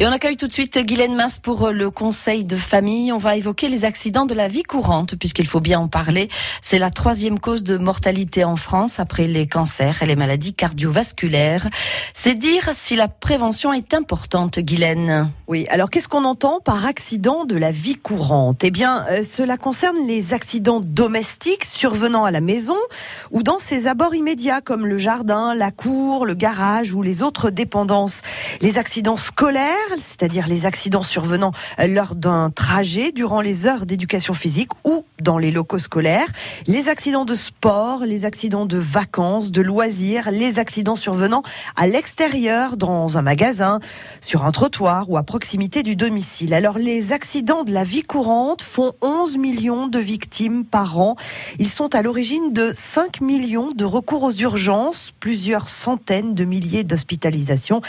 [0.00, 3.10] Et on accueille tout de suite Guylaine Masse pour le conseil de famille.
[3.10, 6.28] On va évoquer les accidents de la vie courante, puisqu'il faut bien en parler.
[6.62, 11.68] C'est la troisième cause de mortalité en France après les cancers et les maladies cardiovasculaires.
[12.14, 15.32] C'est dire si la prévention est importante, Guylaine.
[15.48, 18.62] Oui, alors qu'est-ce qu'on entend par accident de la vie courante?
[18.62, 22.76] Eh bien, euh, cela concerne les accidents domestiques survenant à la maison
[23.32, 27.50] ou dans ses abords immédiats, comme le jardin, la cour, le garage ou les autres
[27.50, 28.20] dépendances.
[28.60, 31.52] Les accidents scolaires, c'est-à-dire les accidents survenant
[31.86, 36.28] lors d'un trajet durant les heures d'éducation physique ou dans les locaux scolaires,
[36.66, 41.42] les accidents de sport, les accidents de vacances, de loisirs, les accidents survenant
[41.76, 43.80] à l'extérieur, dans un magasin,
[44.20, 46.54] sur un trottoir ou à proximité du domicile.
[46.54, 51.16] Alors les accidents de la vie courante font 11 millions de victimes par an.
[51.58, 56.84] Ils sont à l'origine de 5 millions de recours aux urgences, plusieurs centaines de milliers
[56.84, 57.80] d'hospitalisations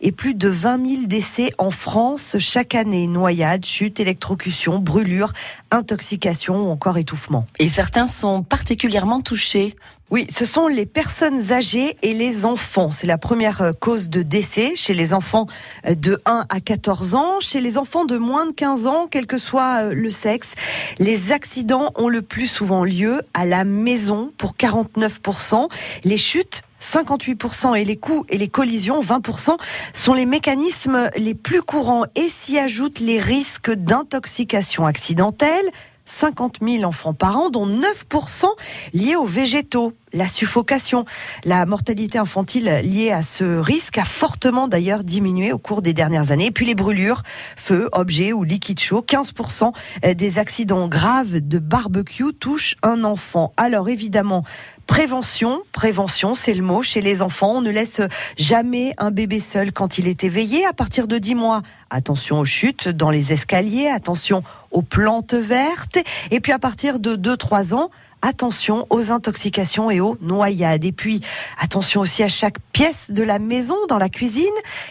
[0.00, 3.06] et plus de 20 000 décès en France chaque année.
[3.06, 5.32] Noyades, chutes, électrocutions, brûlures,
[5.70, 7.46] intoxication ou encore étouffement.
[7.58, 9.76] Et certains sont particulièrement touchés.
[10.10, 12.90] Oui, ce sont les personnes âgées et les enfants.
[12.90, 15.46] C'est la première euh, cause de décès chez les enfants
[15.86, 17.40] euh, de 1 à 14 ans.
[17.40, 20.54] Chez les enfants de moins de 15 ans, quel que soit euh, le sexe,
[20.98, 25.68] les accidents ont le plus souvent lieu à la maison pour 49%.
[26.04, 29.56] Les chutes 58% et les coups et les collisions, 20%,
[29.92, 35.64] sont les mécanismes les plus courants et s'y ajoutent les risques d'intoxication accidentelle,
[36.08, 38.46] 50 000 enfants par an, dont 9%
[38.94, 39.92] liés aux végétaux.
[40.14, 41.04] La suffocation,
[41.44, 46.32] la mortalité infantile liée à ce risque a fortement d'ailleurs diminué au cours des dernières
[46.32, 46.46] années.
[46.46, 47.22] Et puis les brûlures,
[47.56, 49.72] feux, objets ou liquides chauds, 15%
[50.14, 53.52] des accidents graves de barbecue touchent un enfant.
[53.58, 54.44] Alors évidemment,
[54.88, 56.82] Prévention, prévention, c'est le mot.
[56.82, 58.00] Chez les enfants, on ne laisse
[58.38, 60.64] jamais un bébé seul quand il est éveillé.
[60.64, 65.98] À partir de 10 mois, attention aux chutes dans les escaliers, attention aux plantes vertes.
[66.30, 67.90] Et puis à partir de 2-3 ans,
[68.22, 70.84] attention aux intoxications et aux noyades.
[70.84, 71.20] Et puis,
[71.58, 74.44] attention aussi à chaque pièce de la maison, dans la cuisine,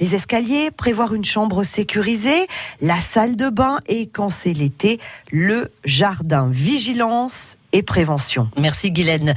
[0.00, 2.46] les escaliers, prévoir une chambre sécurisée,
[2.80, 6.48] la salle de bain et, quand c'est l'été, le jardin.
[6.50, 8.50] Vigilance et prévention.
[8.56, 9.34] Merci Guylaine.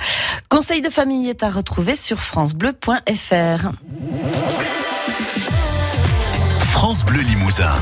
[0.49, 3.72] Conseil de famille est à retrouver sur francebleu.fr.
[6.59, 7.75] France Bleu Limousin.